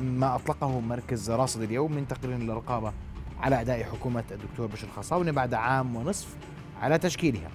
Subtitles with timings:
[0.00, 2.92] ما أطلقه مركز راصد اليوم من تقرير للرقابة
[3.40, 6.36] على أداء حكومة الدكتور بشر الخصاونة بعد عام ونصف
[6.80, 7.48] على تشكيلها.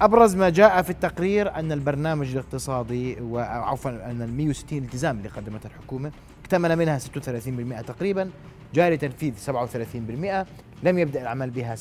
[0.00, 5.68] أبرز ما جاء في التقرير أن البرنامج الاقتصادي وعفوا أن ال 160 التزام اللي قدمتها
[5.68, 8.30] الحكومة اكتمل منها 36% تقريبا
[8.74, 10.46] جاري تنفيذ 37%
[10.82, 11.78] لم يبدأ العمل بها 26%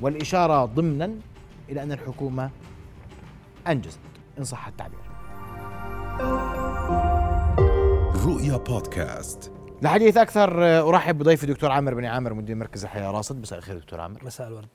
[0.00, 1.14] والإشارة ضمنا
[1.68, 2.50] إلى أن الحكومة
[3.68, 3.98] أنجزت
[4.38, 5.00] إن صح التعبير.
[8.50, 9.52] رؤيا بودكاست.
[9.82, 13.40] لحديث أكثر أرحب بضيفي دكتور عامر بن عامر مدير مركز الحياة راصد.
[13.40, 14.24] مساء الخير دكتور عامر.
[14.24, 14.68] مساء الورد.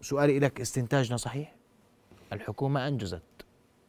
[0.00, 1.54] سؤالي لك استنتاجنا صحيح؟
[2.32, 3.22] الحكومة أنجزت.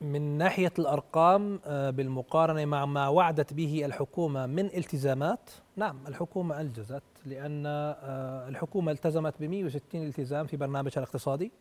[0.01, 7.03] من ناحية الأرقام آه، بالمقارنة مع ما وعدت به الحكومة من التزامات نعم الحكومة أنجزت
[7.25, 11.51] لأن آه، الحكومة التزمت ب 160 التزام في برنامجها الاقتصادي.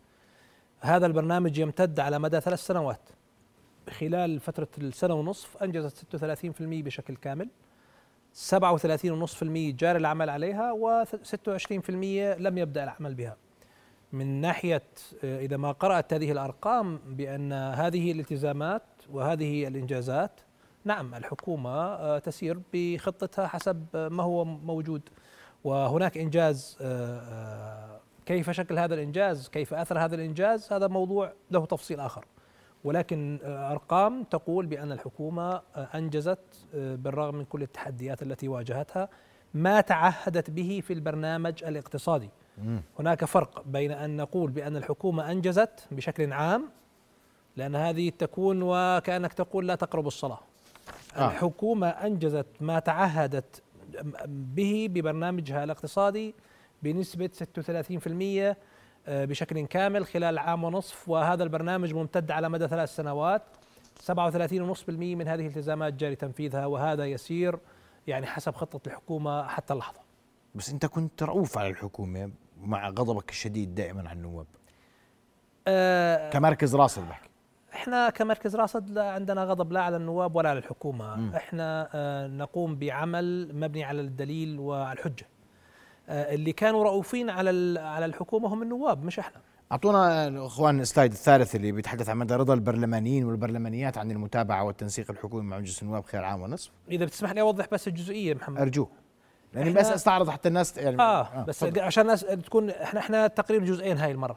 [0.80, 3.00] هذا البرنامج يمتد على مدى ثلاث سنوات.
[3.90, 7.48] خلال فترة السنة ونصف أنجزت 36% بشكل كامل
[8.34, 11.90] 37.5% جاري العمل عليها و26%
[12.38, 13.36] لم يبدأ العمل بها.
[14.12, 14.82] من ناحية
[15.24, 20.40] آه، إذا ما قرأت هذه الأرقام بأن هذه الالتزامات وهذه الإنجازات
[20.84, 25.02] نعم الحكومة آه، تسير بخطتها حسب ما هو موجود.
[25.64, 32.00] وهناك إنجاز آه، كيف شكل هذا الإنجاز كيف أثر هذا الإنجاز هذا موضوع له تفصيل
[32.00, 32.24] آخر.
[32.84, 36.38] ولكن أرقام تقول بأن الحكومة أنجزت
[36.74, 39.08] بالرغم من كل التحديات التي واجهتها
[39.54, 42.30] ما تعهدت به في البرنامج الاقتصادي.
[42.98, 46.68] هناك فرق بين أن نقول بأن الحكومة أنجزت بشكل عام
[47.56, 50.40] لأن هذه تكون وكأنك تقول لا تقرب الصلاة.
[51.16, 51.26] آه.
[51.30, 53.62] الحكومة أنجزت ما تعهدت
[54.26, 56.34] به ببرنامجها الاقتصادي
[56.82, 58.56] بنسبة 36% آه،
[59.08, 63.42] بشكل كامل خلال عام ونصف وهذا البرنامج ممتد على مدى ثلاث سنوات.
[64.06, 67.58] 37.5% من هذه الالتزامات جاري تنفيذها وهذا يسير
[68.06, 70.00] يعني حسب خطة الحكومة حتى اللحظة.
[70.54, 74.46] بس أنت كنت رؤوف على الحكومة مع غضبك الشديد دائما على النواب.
[75.68, 77.28] أه كمركز راصد بحكي.
[77.74, 81.16] إحنا كمركز راصد لا عندنا غضب لا على النواب ولا على الحكومة.
[81.16, 81.34] م.
[81.34, 85.24] إحنا أه نقوم بعمل مبني على الدليل والحجة.
[85.24, 85.37] أه
[86.08, 89.40] اللي كانوا رؤوفين على على الحكومة هم النواب مش إحنا.
[89.72, 95.42] أعطونا اخوان السلايد الثالث اللي بيتحدث عن مدى رضا البرلمانيين والبرلمانيات عن المتابعة والتنسيق الحكومي
[95.42, 96.70] مع مجلس النواب خلال عام ونصف.
[96.90, 98.60] إذا بتسمح لي أوضح بس الجزئية محمد.
[98.60, 98.90] أرجوك.
[99.54, 101.00] يعني بس أستعرض حتى الناس يعني.
[101.00, 101.80] آه, آه بس فضل.
[101.80, 104.36] عشان الناس تكون إحنا إحنا تقريبا جزئين هاي المرة.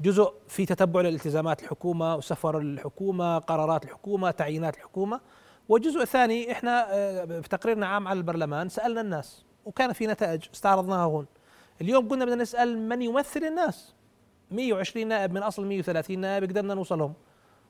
[0.00, 5.20] جزء في تتبع لالتزامات الحكومة وسفر الحكومة قرارات الحكومة تعيينات الحكومة.
[5.68, 9.44] وجزء ثاني إحنا آه، في تقريرنا عام على البرلمان سألنا الناس.
[9.64, 11.26] وكان في نتائج استعرضناها هون.
[11.80, 13.94] اليوم قلنا بدنا نسأل من يمثل الناس؟
[14.50, 17.14] 120 نائب من أصل 130 نائب قدرنا نوصلهم.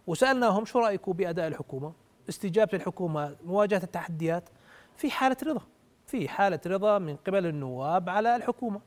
[0.06, 1.92] وسألناهم شو رايكم بأداء الحكومة؟
[2.28, 4.48] استجابة الحكومة مواجهة التحديات
[4.96, 5.60] في حالة رضا.
[6.06, 8.76] في حالة رضا من قبل النواب على الحكومة.
[8.76, 8.80] آه،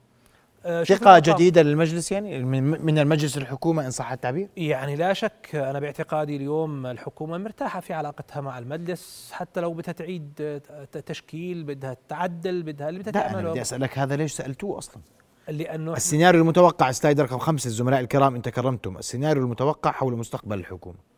[0.63, 6.35] ثقة جديدة للمجلس يعني من المجلس الحكومة إن صح التعبير؟ يعني لا شك أنا باعتقادي
[6.35, 10.61] اليوم الحكومة مرتاحة في علاقتها مع المجلس حتى لو بدها تعيد
[11.05, 15.01] تشكيل بدها تعدل بدها اللي بدها تعمله أنا بدي أسألك هذا ليش سألتوه أصلا؟
[15.47, 21.13] لأنه السيناريو المتوقع سلايد رقم خمسة الزملاء الكرام أنت كرمتم السيناريو المتوقع حول مستقبل الحكومة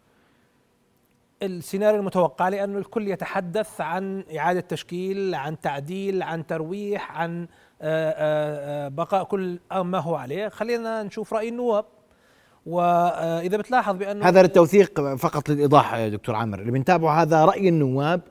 [1.43, 7.47] السيناريو المتوقع لأنه الكل يتحدث عن إعادة تشكيل عن تعديل عن ترويح عن آه، آه،
[7.47, 7.74] آه،
[8.89, 10.47] بقاء كل ما هو عليه.
[10.47, 11.85] خلينا نشوف رأي النواب.
[12.65, 16.59] وإذا بتلاحظ بأنه هذا للتوثيق فقط للإيضاح دكتور عامر.
[16.59, 18.21] اللي بنتابعه هذا رأي النواب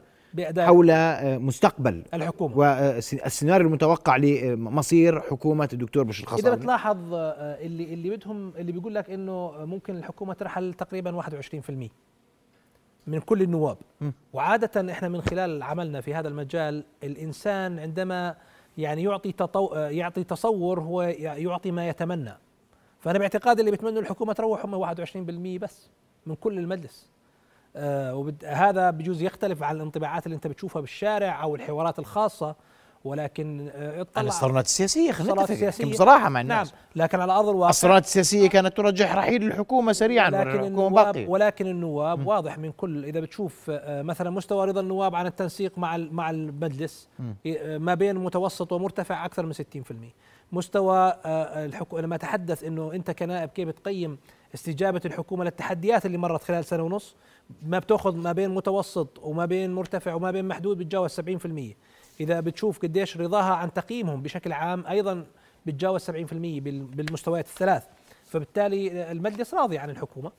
[0.58, 0.92] حول
[1.38, 2.56] مستقبل الحكومة.
[2.56, 9.10] والسيناريو المتوقع لمصير حكومة الدكتور بشر الخصاوي اذا بتلاحظ اللي اللي بدهم اللي بيقول لك
[9.10, 11.90] إنه ممكن الحكومة ترحل تقريبا 21%
[13.06, 13.76] من كل النواب.
[14.32, 18.34] وعادة إحنا من خلال عملنا في هذا المجال الإنسان عندما
[18.78, 22.34] يعني يعطي تطو يعطي تصور هو يعطي ما يتمنى.
[23.00, 25.88] فأنا باعتقادي اللي بيتمنوا الحكومة تروح هم 21% بس
[26.26, 27.08] من كل المجلس.
[27.76, 32.54] آه وهذا بجوز يختلف عن الانطباعات اللي أنت بتشوفها بالشارع أو الحوارات الخاصة.
[33.04, 34.22] ولكن آه، اطلع.
[34.22, 35.84] الصالونات السياسية خلينا السياسية.
[35.84, 36.68] بصراحة مع الناس.
[36.68, 36.78] نعم.
[36.96, 42.18] لكن على أرض الواقع الصالونات السياسية كانت ترجح رحيل الحكومة سريعا ولكن النواب ولكن النواب
[42.18, 42.26] م.
[42.26, 47.08] واضح من كل إذا بتشوف آه، مثلا مستوى رضا النواب عن التنسيق مع مع المجلس
[47.46, 50.14] آه، ما بين متوسط ومرتفع أكثر من 60%
[50.52, 54.18] مستوى الحكومة لما تحدث إنه أنت كنائب كيف تقيم
[54.54, 57.16] استجابة الحكومة للتحديات اللي مرت خلال سنة ونص
[57.62, 61.22] ما بتأخذ ما بين متوسط وما بين مرتفع وما بين محدود بتجاوز 70%
[62.20, 65.26] إذا بتشوف قديش رضاها عن تقييمهم بشكل عام أيضا
[65.66, 66.12] بتجاوز 70%
[66.70, 67.84] بالمستويات الثلاث.
[68.26, 70.32] فبالتالي المجلس راضي عن الحكومة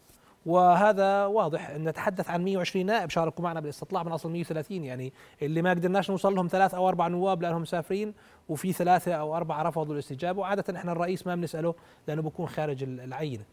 [0.46, 1.72] وهذا واضح.
[1.72, 6.36] نتحدث عن 120 نائب شاركوا معنا بالاستطلاع من أصل 130 يعني اللي ما قدرناش نوصل
[6.36, 8.14] لهم ثلاث أو أربع نواب لأنهم مسافرين
[8.50, 11.76] وفي ثلاثة أو أربعة رفضوا الاستجابة وعادة إحنا الرئيس ما بنسأله
[12.08, 13.44] لأنه بكون خارج العينه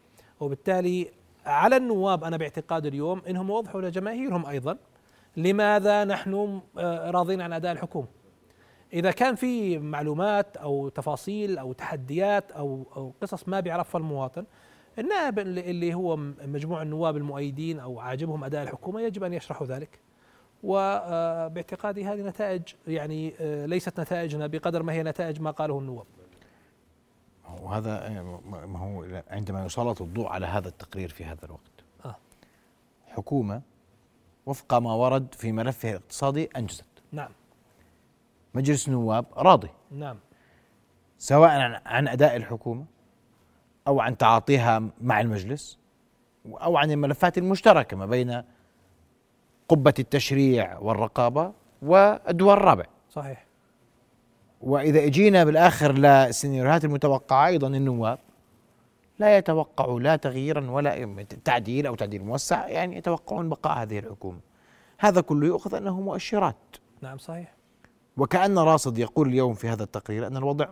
[0.41, 1.11] وبالتالي
[1.47, 4.77] على النواب أنا باعتقادي اليوم إنهم يوضحوا لجماهيرهم أيضا
[5.37, 8.07] لماذا نحن آه، راضين عن أداء الحكومة؟
[8.93, 14.45] إذا كان في معلومات أو تفاصيل أو تحديات أو أو قصص ما بيعرفها المواطن
[14.99, 19.99] النائب اللي هو مجموع النواب المؤيدين أو عاجبهم أداء الحكومة يجب أن يشرحوا ذلك.
[20.63, 26.07] وباعتقادي هذه نتائج يعني آه، ليست نتائجنا بقدر ما هي نتائج ما قاله النواب.
[27.63, 31.73] وهذا ما هو عندما يسلط الضوء على هذا التقرير في هذا الوقت.
[32.05, 32.17] آه.
[33.07, 33.63] حكومة
[34.47, 37.31] وفق ما ورد في ملفها الاقتصادي أنجزت نعم.
[38.55, 39.69] مجلس النواب راضي.
[39.91, 40.17] نعم.
[41.19, 42.85] سواء عن أداء الحكومة
[43.89, 45.79] أو عن تعاطيها مع المجلس
[46.47, 48.43] أو عن الملفات المشتركة ما بين
[49.69, 51.53] قبة التشريع والرقابة
[51.83, 52.85] والدول الرابع.
[53.11, 53.47] صحيح.
[54.61, 58.19] وإذا إجينا بالآخر للسيناريوهات المتوقعة أيضا النواب
[59.19, 64.41] لا يتوقعوا لا تغييرا ولا تعديل أو تعديل موسع يعني يتوقعون بقاء هذه الحكومة.
[64.99, 66.77] هذا كله يؤخذ أنه مؤشرات.
[67.03, 67.55] نعم صحيح.
[68.17, 70.69] وكأن راصد يقول اليوم في هذا التقرير أن الوضع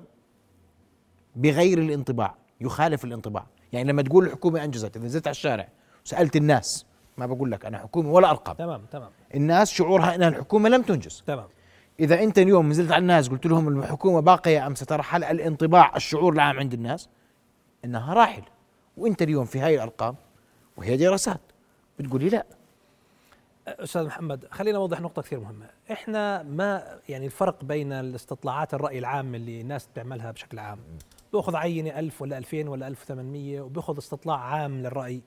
[1.37, 3.47] بغير الانطباع يخالف الانطباع.
[3.73, 5.69] يعني لما تقول الحكومة أنجزت إذا نزلت على الشارع
[6.05, 6.87] وسألت الناس
[7.19, 8.57] ما بقول لك أنا حكومة ولا أرقام.
[8.57, 9.11] تمام تمام.
[9.35, 11.23] الناس شعورها أن الحكومة لم تنجز.
[11.27, 11.47] تمام.
[12.01, 16.59] إذا أنت اليوم نزلت على الناس قلت لهم الحكومة باقية أم سترحل الانطباع الشعور العام
[16.59, 17.09] عند الناس؟
[17.85, 18.43] إنها راحل.
[18.97, 20.17] وإنت اليوم في هاي الأرقام
[20.77, 21.41] وهي دراسات.
[21.99, 22.47] بتقولي لا.
[23.69, 25.67] أستاذ محمد خلينا نوضح نقطة كثير مهمة.
[25.93, 30.79] إحنا ما يعني الفرق بين الاستطلاعات الرأي العام اللي الناس بتعملها بشكل عام.
[31.33, 35.23] بيأخذ عينه 1000 ولا 2000 ولا 1800 وبيأخذ استطلاع عام للرأي.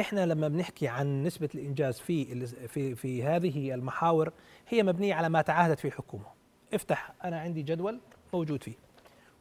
[0.00, 4.32] إحنا لما بنحكي عن نسبة الإنجاز في في في هذه المحاور
[4.68, 6.26] هي مبنية على ما تعهدت فيه الحكومة.
[6.74, 8.00] افتح أنا عندي جدول
[8.32, 8.74] موجود فيه.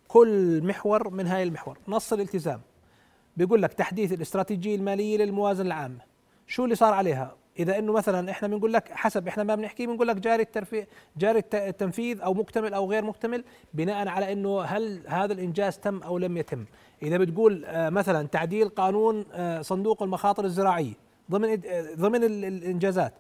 [0.09, 1.77] كل محور من هاي المحور.
[1.87, 2.61] نص الالتزام.
[3.37, 5.99] بيقول لك تحديث الاستراتيجية المالية للموازنة العامة.
[6.47, 10.07] شو اللي صار عليها؟ إذا إنه مثلا إحنا بنقول لك حسب إحنا ما بنحكي بنقول
[10.07, 15.33] لك جاري الترفيه جاري التنفيذ أو مكتمل أو غير مكتمل بناء على إنه هل هذا
[15.33, 16.65] الإنجاز تم أو لم يتم.
[17.03, 20.93] إذا بتقول آه، مثلا تعديل قانون آه، صندوق المخاطر الزراعية
[21.31, 23.13] ضمن آه، ضمن الإنجازات.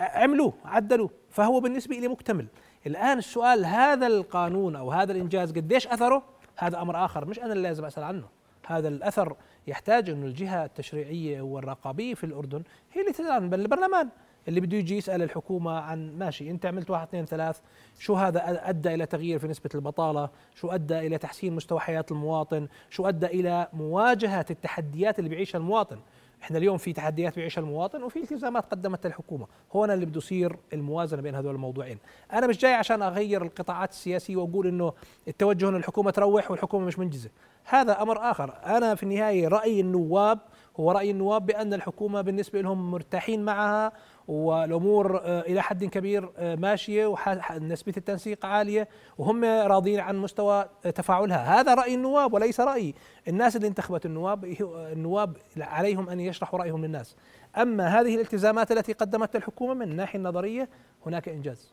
[0.00, 2.46] عملوه عدلوه فهو بالنسبة لي مكتمل.
[2.86, 7.68] الآن السؤال هذا القانون أو هذا الإنجاز قديش أثره؟ هذا أمر آخر مش أنا اللي
[7.68, 8.24] لازم أسأل عنه.
[8.66, 9.36] هذا الأثر
[9.66, 12.62] يحتاج إنه الجهة التشريعية والرقابية في الأردن
[12.92, 14.08] هي اللي تدعم بل البرلمان.
[14.48, 17.60] اللي بده يجي يسأل الحكومة عن ماشي أنت عملت واحد اثنين ثلاث
[17.98, 22.68] شو هذا أدى إلى تغيير في نسبة البطالة؟ شو أدى إلى تحسين مستوى حياة المواطن؟
[22.90, 25.98] شو أدى إلى مواجهة التحديات اللي بيعيشها المواطن؟
[26.44, 29.46] إحنا اليوم في تحديات بيعيشها المواطن وفي التزامات قدمتها الحكومة.
[29.72, 31.98] هون اللي بده يصير الموازنة بين هذول الموضوعين.
[32.32, 34.92] أنا مش جاي عشان أغير القطاعات السياسية وأقول إنه
[35.28, 37.30] التوجه ان الحكومة تروح والحكومة مش منجزة.
[37.64, 38.54] هذا أمر آخر.
[38.66, 40.38] أنا في النهاية راي النواب
[40.80, 43.92] هو راي النواب بأن الحكومة بالنسبة لهم مرتاحين معها
[44.28, 48.88] والأمور آه، إلى حد كبير آه، ماشية ونسبه التنسيق عالية
[49.18, 51.60] وهم راضين عن مستوى تفاعلها.
[51.60, 52.94] هذا رأي النواب وليس رايي
[53.28, 54.44] الناس اللي انتخبت النواب
[54.92, 57.16] النواب عليهم أن يشرحوا رأيهم للناس.
[57.56, 60.68] أما هذه الالتزامات التي قدمتها الحكومة من الناحيه النظرية
[61.06, 61.72] هناك إنجاز.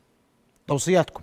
[0.67, 1.21] توصياتكم.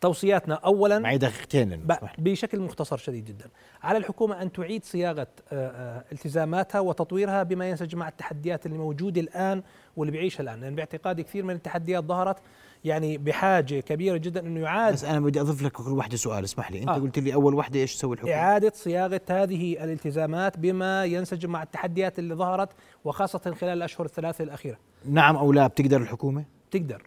[0.00, 1.86] توصياتنا اولا معي دقيقتين
[2.18, 3.46] بشكل مختصر شديد جدا.
[3.82, 9.20] على الحكومة أن تعيد صياغة آه، آه، التزاماتها وتطويرها بما ينسجم مع التحديات اللي موجوده
[9.20, 9.62] الآن
[9.96, 10.60] واللي بيعيشها الآن.
[10.60, 12.36] لأن باعتقادي كثير من التحديات ظهرت
[12.84, 16.70] يعني بحاجة كبيرة جدا إنه يعاد بس أنا بدي أضيف لك كل وحده سؤال اسمح
[16.70, 16.80] لي.
[16.80, 16.94] أنت آه.
[16.94, 22.18] قلت لي أول وحدة إيش تسوي الحكومة؟ إعادة صياغة هذه الالتزامات بما ينسجم مع التحديات
[22.18, 22.68] اللي ظهرت
[23.04, 24.78] وخاصة خلال الأشهر الثلاثة الأخيرة.
[25.04, 27.02] نعم أو لا بتقدر الحكومة؟ تقدر.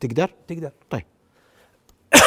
[0.00, 0.72] تقدر؟ تقدر.
[0.90, 1.04] طيب.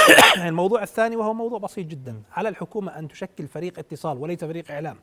[0.48, 2.22] الموضوع الثاني وهو موضوع بسيط جدا.
[2.32, 4.98] على الحكومة أن تشكل فريق اتصال وليس فريق إعلام.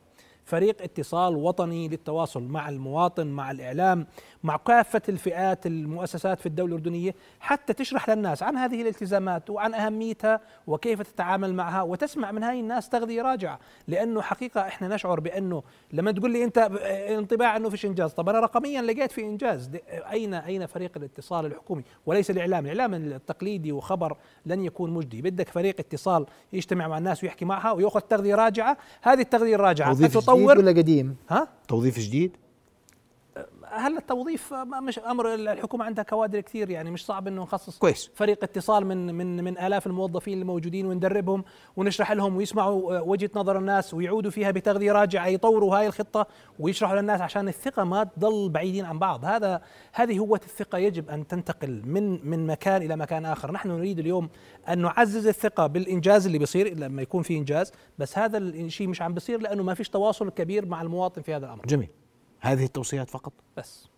[0.45, 4.07] فريق اتصال وطني للتواصل مع المواطن مع الإعلام
[4.43, 10.41] مع كافة الفئات المؤسسات في الدولة الأردنية حتى تشرح للناس عن هذه الالتزامات وعن أهميتها
[10.67, 13.59] وكيف تتعامل معها وتسمع من هاي الناس تغذية راجعة.
[13.89, 18.41] لأنه حقيقة إحنا نشعر بأنه لما تقول لي أنت انطباع أنه فيش إنجاز طب أنا
[18.41, 19.71] رقميا لقيت في إنجاز.
[19.89, 22.67] اين أين فريق الاتصال الحكومي؟ وليس الإعلام.
[22.67, 25.23] الإعلام التقليدي وخبر لن يكون مجدي.
[25.23, 29.93] بدك فريق اتصال يجتمع مع الناس ويحكي معها ويأخذ تغذية راجعة هذه التغذية الراجعة.
[30.35, 32.37] جديد ولا قديم؟ ها؟ توظيف جديد؟
[33.71, 38.11] هل التوظيف مش أمر الحكومة عندها كوادر كثير؟ يعني مش صعب إنه نخصص كويس.
[38.15, 41.45] فريق اتصال من من من آلاف الموظفين الموجودين وندربهم
[41.77, 46.27] ونشرح لهم ويسمعوا وجهة نظر الناس ويعودوا فيها بتغذية راجعة يطوروا هاي الخطة
[46.59, 49.25] ويشرحوا للناس عشان الثقة ما تضل بعيدين عن بعض.
[49.25, 53.53] هذا هذه هوة الثقة يجب أن تنتقل من من مكان إلى مكان آخر.
[53.53, 54.29] نحن نريد اليوم
[54.69, 59.15] أن نعزز الثقة بالإنجاز اللي بيصير لما يكون في إنجاز بس هذا الشيء مش عم
[59.15, 61.67] بيصير لأنه ما فيش تواصل كبير مع المواطن في هذا الأمر.
[61.67, 61.89] جميل.
[62.45, 63.89] هذه التوصيات فقط؟ بس.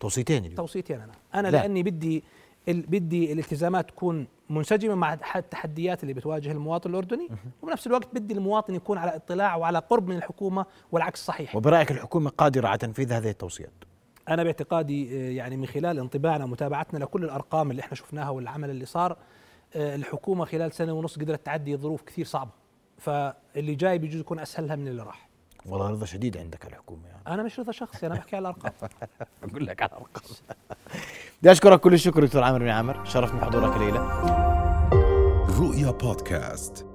[0.00, 0.54] توصيتين اليوم.
[0.56, 1.12] توصيتين أنا.
[1.34, 1.56] أنا لا.
[1.56, 2.24] لأني بدي
[2.68, 7.28] ال- بدي الالتزامات تكون منسجمة مع التحديات اللي بتواجه المواطن الأردني
[7.62, 11.56] وبنفس الوقت بدي المواطن يكون على اطلاع وعلى قرب من الحكومة والعكس صحيح.
[11.56, 13.72] وبرأيك الحكومة قادرة على تنفيذ هذه التوصيات؟
[14.28, 18.84] أنا باعتقادي آه، يعني من خلال انطباعنا ومتابعتنا لكل الأرقام اللي إحنا شفناها والعمل اللي
[18.86, 19.16] صار
[19.74, 22.50] آه، الحكومة خلال سنة ونص قدرت تعدي ظروف كثير صعبة.
[22.98, 25.29] فاللي جاي بيجوز يكون أسهلها من اللي راح.
[25.66, 27.22] والله رضا شديد عندك على الحكومة يعني.
[27.26, 28.72] أنا مش رضا شخصي أنا بحكي على الأرقام.
[29.50, 30.22] أقول لك على ارقام
[31.42, 33.04] بدي أشكرك كل الشكر دكتور عامر بن عامر.
[33.04, 34.00] شرفني حضورك الليلة
[35.60, 36.86] رؤيا بودكاست.